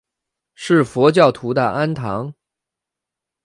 [0.55, 2.33] 是佛教徒的庵堂。